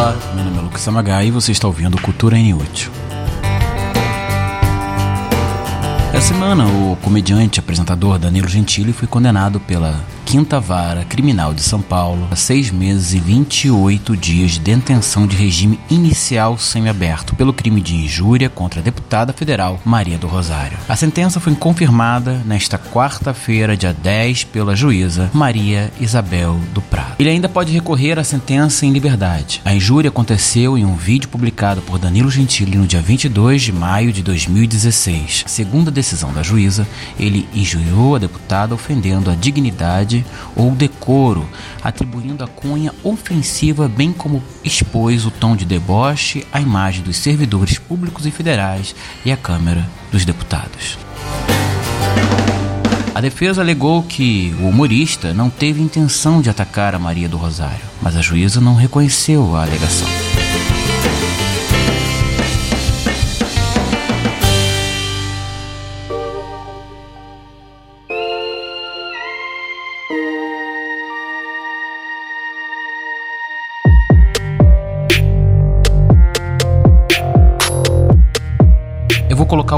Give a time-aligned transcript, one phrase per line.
[0.00, 2.90] Olá, meu nome é Lucas Samagai e você está ouvindo Cultura Inútil.
[6.14, 11.82] Essa semana, o comediante apresentador Danilo Gentili foi condenado pela Quinta Vara Criminal de São
[11.82, 17.80] Paulo a seis meses e 28 dias de detenção de regime inicial semiaberto pelo crime
[17.80, 20.78] de injúria contra a deputada federal Maria do Rosário.
[20.88, 27.16] A sentença foi confirmada nesta quarta-feira, dia 10, pela juíza Maria Isabel do Prado.
[27.18, 29.60] Ele ainda pode recorrer à sentença em liberdade.
[29.64, 34.12] A injúria aconteceu em um vídeo publicado por Danilo Gentili no dia 22 de maio
[34.12, 35.42] de 2016.
[35.48, 36.86] Segundo a decisão da juíza,
[37.18, 40.19] ele injuriou a deputada ofendendo a dignidade
[40.56, 41.48] ou decoro,
[41.82, 47.78] atribuindo a cunha ofensiva, bem como expôs o tom de deboche à imagem dos servidores
[47.78, 50.98] públicos e federais e à Câmara dos Deputados.
[53.14, 57.84] A defesa alegou que o humorista não teve intenção de atacar a Maria do Rosário,
[58.00, 60.08] mas a juíza não reconheceu a alegação.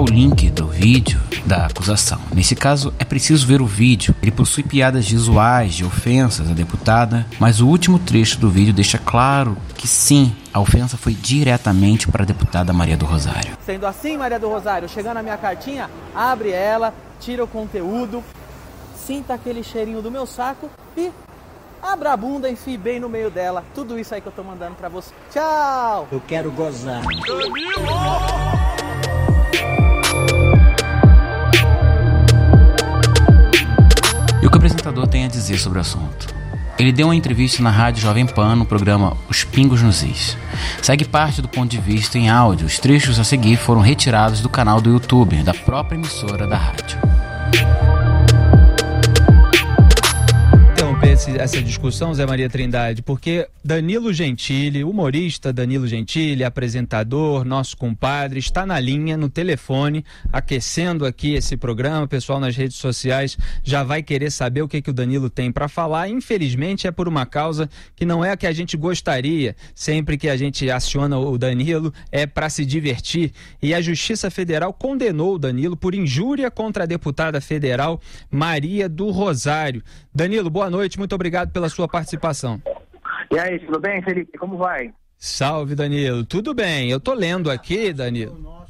[0.03, 2.19] O link do vídeo da acusação.
[2.35, 4.15] Nesse caso, é preciso ver o vídeo.
[4.21, 8.99] Ele possui piadas visuais de ofensas à deputada, mas o último trecho do vídeo deixa
[8.99, 13.57] claro que sim, a ofensa foi diretamente para a deputada Maria do Rosário.
[13.65, 18.25] Sendo assim, Maria do Rosário, chegando a minha cartinha, abre ela, tira o conteúdo,
[19.07, 21.11] sinta aquele cheirinho do meu saco e
[21.81, 23.65] abra a bunda e enfie bem no meio dela.
[23.73, 25.13] Tudo isso aí que eu tô mandando para você.
[25.31, 26.09] Tchau!
[26.11, 27.03] Eu quero gozar.
[27.05, 28.62] E
[34.83, 36.35] apresentador tem a dizer sobre o assunto?
[36.79, 40.37] Ele deu uma entrevista na rádio Jovem Pan no programa Os Pingos nos Is.
[40.83, 42.67] Segue parte do ponto de vista em áudio.
[42.67, 46.99] Os trechos a seguir foram retirados do canal do YouTube da própria emissora da rádio.
[51.23, 58.41] Esse, essa discussão, Zé Maria Trindade, porque Danilo Gentili, humorista Danilo Gentili, apresentador, nosso compadre,
[58.41, 62.05] está na linha, no telefone, aquecendo aqui esse programa.
[62.05, 65.53] O pessoal nas redes sociais já vai querer saber o que, que o Danilo tem
[65.53, 66.09] para falar.
[66.09, 69.55] Infelizmente, é por uma causa que não é a que a gente gostaria.
[69.75, 73.33] Sempre que a gente aciona o Danilo, é para se divertir.
[73.63, 79.11] E a Justiça Federal condenou o Danilo por injúria contra a deputada federal Maria do
[79.11, 79.85] Rosário.
[80.13, 82.61] Danilo, boa noite, muito obrigado pela sua participação.
[83.31, 84.37] E aí, tudo bem, Felipe?
[84.39, 84.93] Como vai?
[85.17, 86.25] Salve, Danilo.
[86.25, 86.91] Tudo bem.
[86.91, 88.67] Eu tô lendo aqui, Danilo.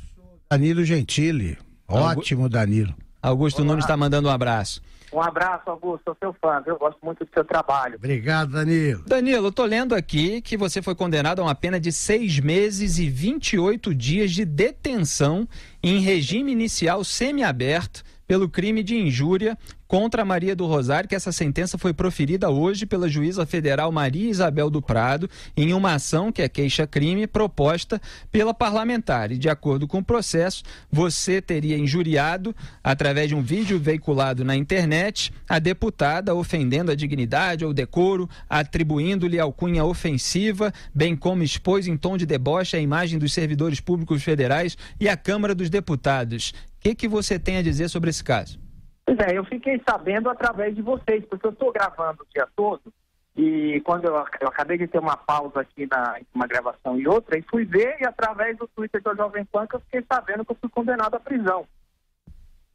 [0.51, 1.59] Danilo Gentili.
[1.89, 2.95] Ótimo, Danilo.
[3.23, 3.69] Augusto Olá.
[3.69, 4.83] Nunes está mandando um abraço.
[5.13, 6.03] Um abraço, Augusto.
[6.05, 7.97] Sou seu fã, eu gosto muito do seu trabalho.
[7.97, 9.05] Obrigado, Danilo.
[9.07, 12.99] Danilo, eu tô lendo aqui que você foi condenado a uma pena de seis meses
[12.99, 15.47] e 28 dias de detenção
[15.83, 21.77] em regime inicial semiaberto pelo crime de injúria contra Maria do Rosário, que essa sentença
[21.77, 26.49] foi proferida hoje pela juíza federal Maria Isabel do Prado em uma ação que é
[26.49, 28.01] queixa-crime proposta
[28.31, 29.31] pela parlamentar.
[29.31, 34.57] E de acordo com o processo, você teria injuriado, através de um vídeo veiculado na
[34.57, 41.99] internet, a deputada ofendendo a dignidade ou decoro, atribuindo-lhe alcunha ofensiva, bem como expôs em
[41.99, 46.55] tom de deboche a imagem dos servidores públicos federais e a Câmara dos Deputados.
[46.83, 48.59] O que, que você tem a dizer sobre esse caso?
[49.07, 52.93] Pois é, eu fiquei sabendo através de vocês, porque eu estou gravando o dia todo
[53.37, 57.39] e quando eu, eu, acabei de ter uma pausa aqui na uma gravação e outra,
[57.39, 60.51] e fui ver e através do Twitter do Jovem Pan que eu fiquei sabendo que
[60.51, 61.65] eu fui condenado à prisão.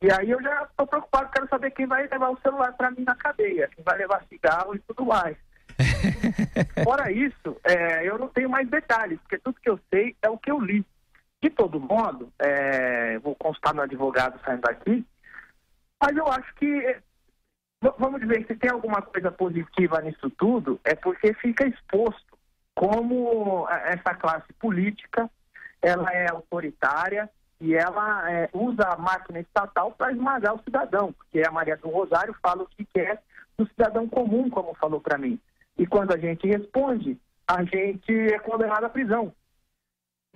[0.01, 3.03] E aí eu já estou preocupado, quero saber quem vai levar o celular para mim
[3.05, 5.35] na cadeia, quem vai levar cigarro e tudo mais.
[6.81, 10.37] Fora isso, é, eu não tenho mais detalhes, porque tudo que eu sei é o
[10.37, 10.85] que eu li.
[11.41, 15.05] De todo modo, é, vou constar no advogado saindo daqui,
[16.01, 16.97] mas eu acho que,
[17.97, 22.37] vamos dizer, se tem alguma coisa positiva nisso tudo, é porque fica exposto
[22.73, 25.29] como essa classe política
[25.81, 27.29] ela é autoritária
[27.59, 31.89] e ela é, usa a máquina estatal para esmagar o cidadão, porque a Maria do
[31.89, 33.21] Rosário fala o que quer
[33.57, 35.39] do cidadão comum, como falou para mim.
[35.77, 39.33] E quando a gente responde, a gente é condenado à prisão.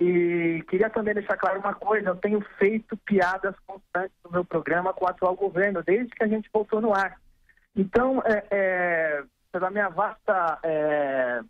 [0.01, 4.91] E queria também deixar claro uma coisa: eu tenho feito piadas constantes no meu programa
[4.93, 7.21] com o atual governo, desde que a gente voltou no ar.
[7.75, 10.57] Então, é, é, pela minha vasta.
[10.63, 11.41] É,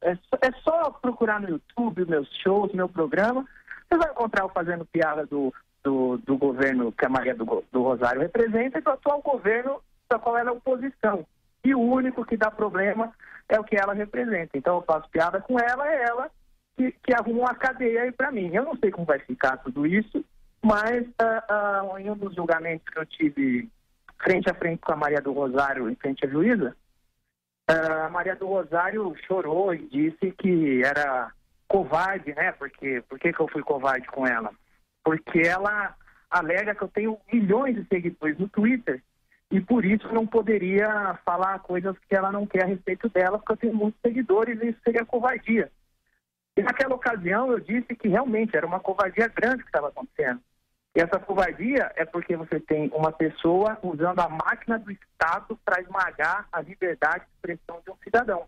[0.00, 3.44] é, é só procurar no YouTube meus shows, meu programa.
[3.86, 5.52] Você vai encontrar eu fazendo piada do,
[5.84, 10.18] do, do governo que a Maria do, do Rosário representa e do atual governo da
[10.18, 11.26] qual ela é oposição.
[11.62, 13.12] E o único que dá problema
[13.48, 14.56] é o que ela representa.
[14.56, 16.30] Então eu faço piada com ela, é ela
[16.78, 18.54] que, que arrumam a cadeia aí para mim.
[18.54, 20.24] Eu não sei como vai ficar tudo isso,
[20.64, 23.68] mas uh, uh, em um dos julgamentos que eu tive
[24.22, 26.76] frente a frente com a Maria do Rosário, em frente à juíza,
[27.68, 31.32] uh, a Maria do Rosário chorou e disse que era
[31.66, 32.52] covarde, né?
[32.52, 34.52] Porque, por que, que eu fui covarde com ela?
[35.02, 35.96] Porque ela
[36.30, 39.02] alega que eu tenho milhões de seguidores no Twitter
[39.50, 43.52] e por isso não poderia falar coisas que ela não quer a respeito dela, porque
[43.52, 45.70] eu tenho muitos seguidores e isso seria covardia.
[46.58, 50.40] E naquela ocasião eu disse que realmente era uma covardia grande que estava acontecendo.
[50.92, 55.80] E essa covardia é porque você tem uma pessoa usando a máquina do Estado para
[55.80, 58.44] esmagar a liberdade de expressão de um cidadão.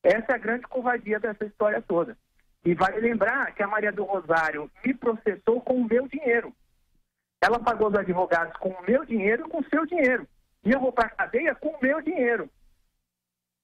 [0.00, 2.16] Essa é a grande covardia dessa história toda.
[2.64, 6.54] E vale lembrar que a Maria do Rosário me processou com o meu dinheiro.
[7.42, 10.24] Ela pagou os advogados com o meu dinheiro e com o seu dinheiro.
[10.64, 12.48] E eu vou para a cadeia com o meu dinheiro.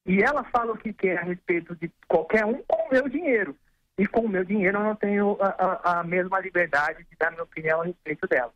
[0.05, 3.57] E ela fala o que quer a respeito de qualquer um com o meu dinheiro.
[3.99, 7.31] E com o meu dinheiro eu não tenho a, a, a mesma liberdade de dar
[7.31, 8.53] minha opinião a respeito dela.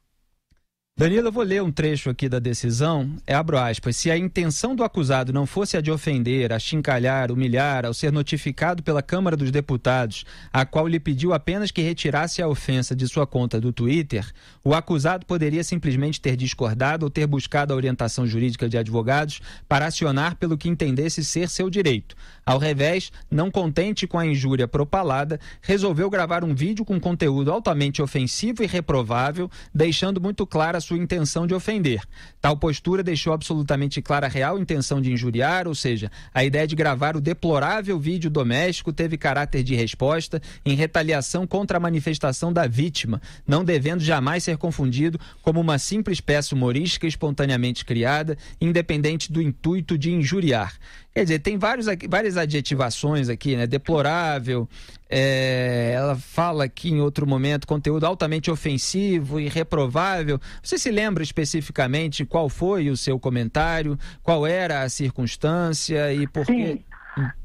[1.00, 3.17] Danilo, eu vou ler um trecho aqui da decisão.
[3.26, 3.97] É abro aspas.
[3.97, 8.82] Se a intenção do acusado não fosse a de ofender, achincalhar, humilhar, ao ser notificado
[8.82, 13.26] pela Câmara dos Deputados, a qual lhe pediu apenas que retirasse a ofensa de sua
[13.26, 14.31] conta do Twitter,
[14.62, 19.87] o acusado poderia simplesmente ter discordado ou ter buscado a orientação jurídica de advogados para
[19.87, 22.14] acionar pelo que entendesse ser seu direito.
[22.44, 28.02] Ao revés, não contente com a injúria propalada, resolveu gravar um vídeo com conteúdo altamente
[28.02, 32.03] ofensivo e reprovável, deixando muito clara a sua intenção de ofender.
[32.41, 36.75] Tal postura deixou absolutamente clara a real intenção de injuriar, ou seja, a ideia de
[36.75, 42.67] gravar o deplorável vídeo doméstico teve caráter de resposta em retaliação contra a manifestação da
[42.67, 49.41] vítima, não devendo jamais ser confundido como uma simples peça humorística espontaneamente criada, independente do
[49.41, 50.75] intuito de injuriar.
[51.15, 53.67] Quer dizer, tem vários, várias adjetivações aqui, né?
[53.67, 54.69] Deplorável,
[55.11, 60.39] é, ela fala aqui em outro momento, conteúdo altamente ofensivo e reprovável.
[60.62, 66.47] Você se lembra especificamente qual foi o seu comentário, qual era a circunstância e por
[66.47, 66.77] Sim.
[66.77, 66.85] quê?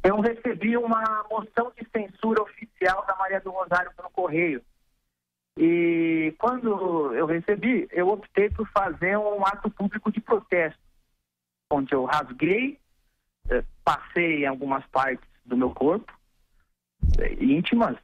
[0.04, 4.62] Eu recebi uma moção de censura oficial da Maria do Rosário pelo Correio.
[5.58, 10.80] E quando eu recebi, eu optei por fazer um ato público de protesto,
[11.72, 12.78] onde eu rasguei
[13.50, 16.12] eh, passei em algumas partes do meu corpo,
[17.40, 17.98] íntimas,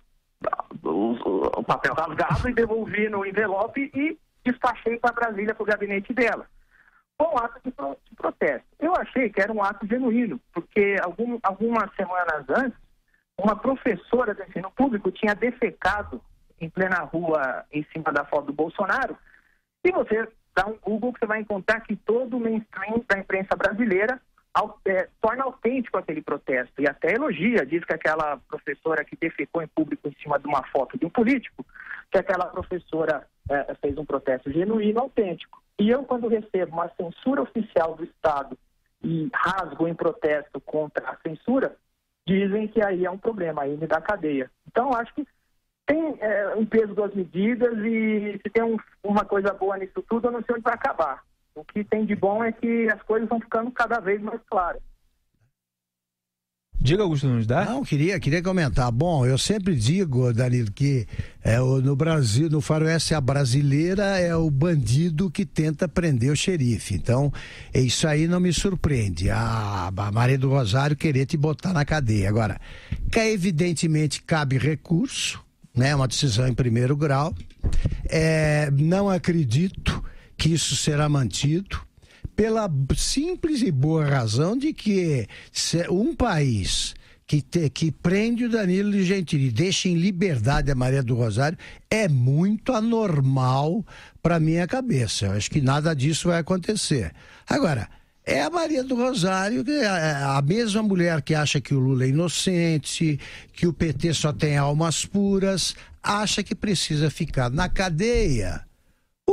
[0.84, 6.48] o, papel rasgado e devolvi no envelope e despachei para Brasília, para o gabinete dela.
[7.20, 8.68] Um ato de, de, protesto.
[8.80, 12.80] Eu achei que era um ato genuíno, porque algum, algumas semanas antes,
[13.38, 16.22] uma professora do ensino público tinha defecado
[16.60, 19.18] em plena rua em cima da foto do Bolsonaro.
[19.84, 23.56] E você dá um Google que você vai encontrar que todo o mainstream da imprensa
[23.56, 24.20] brasileira
[24.86, 29.68] é, torna autêntico aquele protesto e até elogia, diz que aquela professora que defecou em
[29.68, 31.66] público em cima de uma foto de um político,
[32.12, 35.62] que aquela professora é, fez um protesto genuíno, autêntico.
[35.80, 38.58] E eu, quando recebo uma censura oficial do Estado
[39.04, 41.76] e rasgo em protesto contra a censura,
[42.28, 44.52] dizem que aí é um problema, aí me dá cadeia.
[44.68, 45.26] Então, acho que
[45.86, 50.28] tem é, um peso das medidas e se tem um, uma coisa boa nisso tudo,
[50.28, 51.24] eu não sei onde vai acabar.
[51.56, 54.82] O que tem de bom é que as coisas vão ficando cada vez mais claras.
[56.84, 57.64] Diga, Augusto Nunes, dá?
[57.64, 58.92] Não, queria, queria comentar.
[58.92, 61.06] Bom, eu sempre digo, Danilo, que
[61.44, 66.96] é, no Brasil, no faroeste, a brasileira é o bandido que tenta prender o xerife.
[66.96, 67.32] Então,
[67.72, 69.30] isso aí não me surpreende.
[69.30, 72.28] A, a Maria do Rosário querer te botar na cadeia.
[72.28, 72.60] Agora,
[73.12, 75.40] que evidentemente cabe recurso,
[75.76, 75.96] né?
[75.96, 77.32] Uma decisão em primeiro grau.
[78.10, 80.04] É, não acredito
[80.42, 81.80] que isso será mantido
[82.36, 82.68] pela
[82.98, 85.28] simples e boa razão de que
[85.88, 86.96] um país
[87.28, 91.60] que, te, que prende o Danilo Gentili e deixa em liberdade a Maria do Rosário
[91.92, 93.86] é muito anormal
[94.20, 95.28] para minha cabeça.
[95.28, 97.14] Eu acho que nada disso vai acontecer.
[97.48, 97.88] Agora,
[98.26, 102.08] é a Maria do Rosário, é a mesma mulher que acha que o Lula é
[102.08, 103.20] inocente,
[103.54, 108.66] que o PT só tem almas puras, acha que precisa ficar na cadeia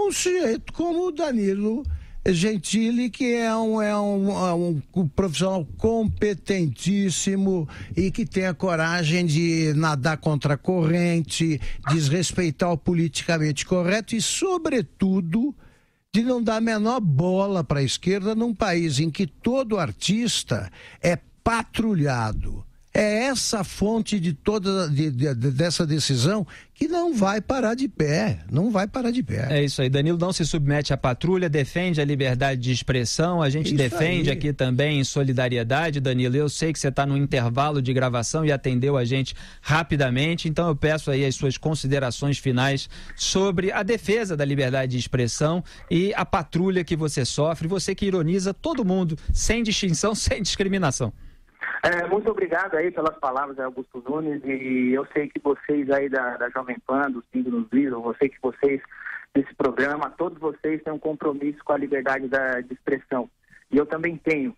[0.07, 1.83] um sujeito como o Danilo
[2.27, 9.25] Gentili, que é um, é um, é um profissional competentíssimo e que tem a coragem
[9.25, 15.55] de nadar contra a corrente, desrespeitar o politicamente correto e, sobretudo,
[16.13, 20.71] de não dar a menor bola para a esquerda num país em que todo artista
[21.03, 27.75] é patrulhado, é essa fonte de toda de, de, dessa decisão que não vai parar
[27.75, 29.49] de pé, não vai parar de pé.
[29.51, 33.51] É isso aí, Danilo não se submete à patrulha, defende a liberdade de expressão, a
[33.51, 34.37] gente isso defende aí.
[34.37, 36.37] aqui também em solidariedade, Danilo.
[36.37, 40.69] Eu sei que você está no intervalo de gravação e atendeu a gente rapidamente, então
[40.69, 46.15] eu peço aí as suas considerações finais sobre a defesa da liberdade de expressão e
[46.15, 51.13] a patrulha que você sofre, você que ironiza todo mundo, sem distinção, sem discriminação.
[51.83, 56.37] É, muito obrigado aí pelas palavras, Augusto Nunes, e eu sei que vocês aí da,
[56.37, 58.81] da Jovem Pan, do Cinco nos Viram, eu sei que vocês
[59.35, 63.31] desse programa, todos vocês têm um compromisso com a liberdade da, de expressão,
[63.71, 64.57] e eu também tenho.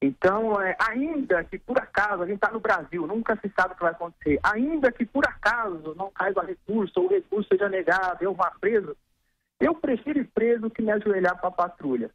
[0.00, 3.76] Então, é, ainda que por acaso, a gente está no Brasil, nunca se sabe o
[3.76, 8.22] que vai acontecer, ainda que por acaso não caiba recurso ou o recurso seja negado,
[8.22, 8.96] eu vá preso,
[9.58, 12.10] eu prefiro ir preso que me ajoelhar para a patrulha.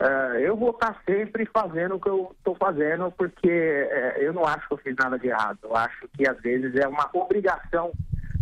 [0.00, 4.46] Uh, eu vou estar sempre fazendo o que eu estou fazendo, porque uh, eu não
[4.46, 5.58] acho que eu fiz nada de errado.
[5.62, 7.92] Eu acho que às vezes é uma obrigação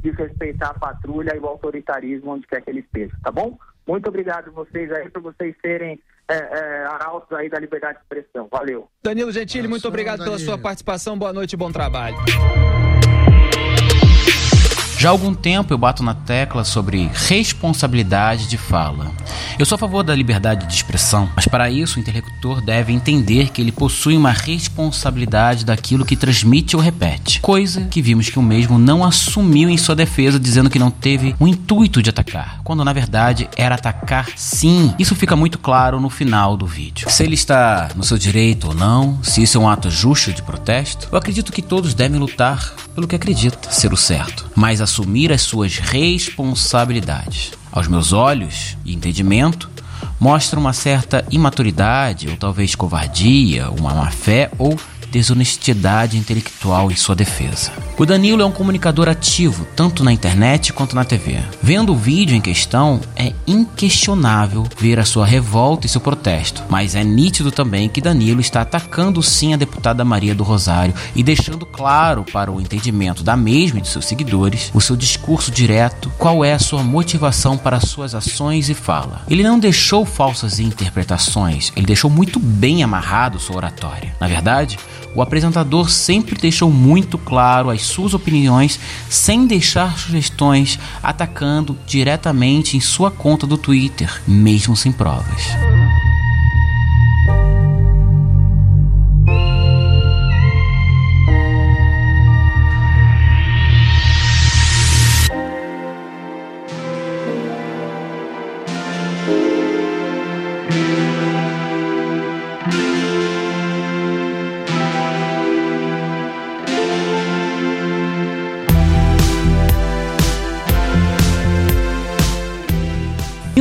[0.01, 3.59] de respeitar a patrulha e o autoritarismo onde quer que ele esteja, tá bom?
[3.85, 5.99] Muito obrigado vocês aí por vocês serem
[6.29, 8.47] é, é, arautos aí da liberdade de expressão.
[8.51, 8.89] Valeu.
[9.03, 10.37] Danilo Gentili, muito obrigado Danilo.
[10.37, 11.19] pela sua participação.
[11.19, 12.17] Boa noite e bom trabalho.
[14.99, 19.13] Já há algum tempo eu bato na tecla sobre responsabilidade de fala.
[19.57, 23.51] Eu sou a favor da liberdade de expressão, mas para isso o interlocutor deve entender
[23.51, 28.43] que ele possui uma responsabilidade daquilo que transmite ou repete, coisa que vimos que o
[28.43, 32.85] mesmo não assumiu em sua defesa, dizendo que não teve o intuito de atacar, quando
[32.85, 34.93] na verdade era atacar sim.
[34.99, 37.09] Isso fica muito claro no final do vídeo.
[37.09, 40.43] Se ele está no seu direito ou não, se isso é um ato justo de
[40.43, 45.31] protesto, eu acredito que todos devem lutar pelo que acredita ser o certo, mas assumir
[45.31, 47.53] as suas responsabilidades.
[47.71, 49.71] Aos meus olhos e entendimento,
[50.19, 54.79] mostra uma certa imaturidade ou talvez covardia, uma má fé ou
[55.11, 57.73] desonestidade intelectual em sua defesa.
[57.99, 61.39] O Danilo é um comunicador ativo, tanto na internet quanto na TV.
[61.63, 66.95] Vendo o vídeo em questão, é inquestionável ver a sua revolta e seu protesto, mas
[66.95, 71.67] é nítido também que Danilo está atacando sim a deputada Maria do Rosário e deixando
[71.67, 76.45] claro para o entendimento da mesma e de seus seguidores o seu discurso direto, qual
[76.45, 79.23] é a sua motivação para suas ações e fala.
[79.29, 84.15] Ele não deixou falsas interpretações, ele deixou muito bem amarrado sua oratória.
[84.21, 84.79] Na verdade,
[85.15, 88.79] o apresentador sempre deixou muito claro as suas opiniões
[89.09, 95.88] sem deixar sugestões, atacando diretamente em sua conta do Twitter, mesmo sem provas.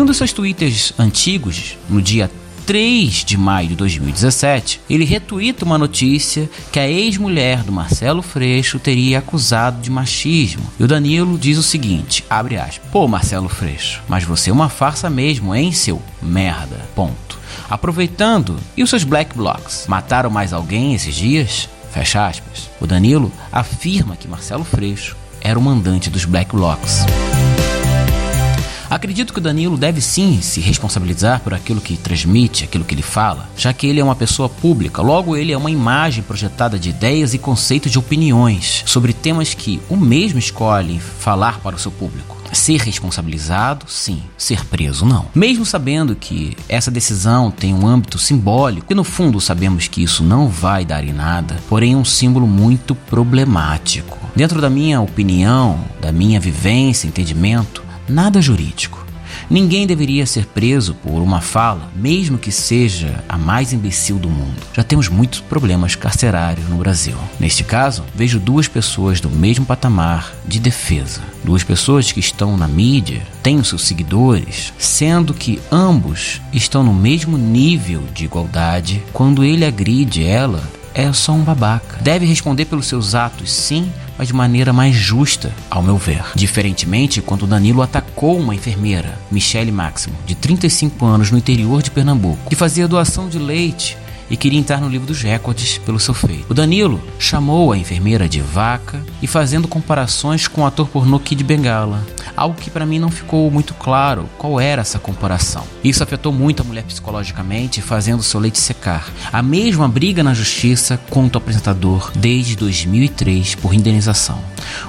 [0.07, 2.31] Dos seus twitters antigos, no dia
[2.65, 8.79] 3 de maio de 2017, ele retuita uma notícia que a ex-mulher do Marcelo Freixo
[8.79, 10.63] teria acusado de machismo.
[10.79, 14.69] E o Danilo diz o seguinte, abre aspas, Pô, Marcelo Freixo, mas você é uma
[14.69, 17.37] farsa mesmo, hein, seu merda, ponto.
[17.69, 19.85] Aproveitando, e os seus black blocs?
[19.87, 21.69] Mataram mais alguém esses dias?
[21.91, 22.69] Fecha aspas.
[22.79, 27.05] O Danilo afirma que Marcelo Freixo era o mandante dos black blocs.
[28.89, 33.01] Acredito que o Danilo deve sim se responsabilizar por aquilo que transmite, aquilo que ele
[33.01, 36.89] fala, já que ele é uma pessoa pública, logo ele é uma imagem projetada de
[36.89, 41.91] ideias e conceitos de opiniões sobre temas que o mesmo escolhe falar para o seu
[41.91, 42.37] público.
[42.53, 44.23] Ser responsabilizado, sim.
[44.37, 45.25] Ser preso, não.
[45.35, 50.23] Mesmo sabendo que essa decisão tem um âmbito simbólico, e no fundo sabemos que isso
[50.23, 54.17] não vai dar em nada, porém é um símbolo muito problemático.
[54.35, 59.07] Dentro da minha opinião, da minha vivência, entendimento, nada jurídico.
[59.49, 64.55] Ninguém deveria ser preso por uma fala, mesmo que seja a mais imbecil do mundo.
[64.73, 67.15] Já temos muitos problemas carcerários no Brasil.
[67.39, 71.21] Neste caso, vejo duas pessoas do mesmo patamar de defesa.
[71.43, 77.37] Duas pessoas que estão na mídia, têm seus seguidores, sendo que ambos estão no mesmo
[77.37, 79.01] nível de igualdade.
[79.13, 80.61] Quando ele agride ela,
[80.97, 81.99] é só um babaca.
[82.01, 86.23] Deve responder pelos seus atos, sim, mas de maneira mais justa, ao meu ver.
[86.33, 92.49] Diferentemente, quando Danilo atacou uma enfermeira, Michele Máximo, de 35 anos no interior de Pernambuco,
[92.49, 93.95] que fazia doação de leite
[94.27, 96.47] e queria entrar no livro dos recordes pelo seu feito.
[96.49, 101.43] O Danilo chamou a enfermeira de vaca e fazendo comparações com o ator pornô Kid
[101.43, 102.03] Bengala.
[102.37, 105.63] Algo que para mim não ficou muito claro qual era essa comparação.
[105.83, 109.11] Isso afetou muito a mulher psicologicamente, fazendo seu leite secar.
[109.33, 114.39] A mesma briga na justiça contra o apresentador desde 2003 por indenização.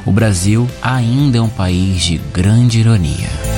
[0.04, 3.57] O Brasil ainda é um país de grande ironia.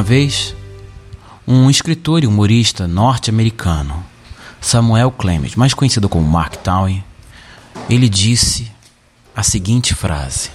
[0.00, 0.56] Uma vez,
[1.46, 4.02] um escritor e humorista norte-americano,
[4.58, 7.04] Samuel Clemens, mais conhecido como Mark Twain,
[7.86, 8.72] ele disse
[9.36, 10.48] a seguinte frase: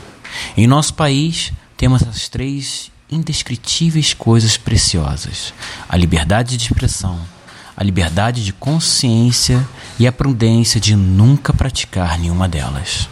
[0.58, 5.54] Em nosso país temos as três indescritíveis coisas preciosas:
[5.88, 7.22] a liberdade de expressão,
[7.78, 9.64] a liberdade de consciência
[10.00, 13.08] e a prudência de nunca praticar nenhuma delas.